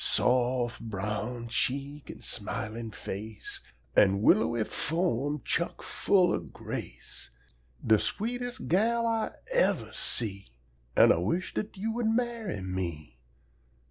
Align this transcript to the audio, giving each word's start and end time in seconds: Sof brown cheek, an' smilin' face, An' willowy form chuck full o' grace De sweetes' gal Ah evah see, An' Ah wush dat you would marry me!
Sof 0.03 0.79
brown 0.79 1.47
cheek, 1.49 2.09
an' 2.09 2.23
smilin' 2.23 2.89
face, 2.89 3.59
An' 3.95 4.23
willowy 4.23 4.63
form 4.63 5.43
chuck 5.45 5.83
full 5.83 6.31
o' 6.31 6.39
grace 6.39 7.29
De 7.85 7.99
sweetes' 7.99 8.57
gal 8.57 9.05
Ah 9.05 9.29
evah 9.53 9.93
see, 9.93 10.47
An' 10.97 11.11
Ah 11.11 11.19
wush 11.19 11.53
dat 11.53 11.77
you 11.77 11.91
would 11.91 12.07
marry 12.07 12.63
me! 12.63 13.19